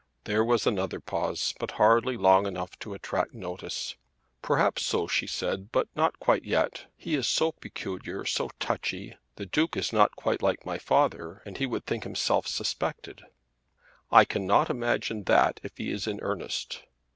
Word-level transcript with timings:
There 0.23 0.43
was 0.43 0.65
another 0.65 0.99
pause, 0.99 1.53
but 1.59 1.73
hardly 1.73 2.17
long 2.17 2.47
enough 2.47 2.71
to 2.79 2.95
attract 2.95 3.35
notice. 3.35 3.93
"Perhaps 4.41 4.83
so," 4.83 5.05
she 5.05 5.27
said; 5.27 5.71
"but 5.71 5.89
not 5.95 6.19
quite 6.19 6.43
yet. 6.43 6.87
He 6.97 7.13
is 7.13 7.27
so 7.27 7.51
peculiar, 7.51 8.25
so 8.25 8.49
touchy. 8.59 9.15
The 9.35 9.45
Duke 9.45 9.77
is 9.77 9.93
not 9.93 10.15
quite 10.15 10.41
like 10.41 10.65
my 10.65 10.79
father 10.79 11.43
and 11.45 11.57
he 11.57 11.67
would 11.67 11.85
think 11.85 12.03
himself 12.03 12.47
suspected." 12.47 13.21
"I 14.11 14.25
cannot 14.25 14.71
imagine 14.71 15.25
that 15.25 15.59
if 15.61 15.77
he 15.77 15.91
is 15.91 16.07
in 16.07 16.19
earnest." 16.21 16.81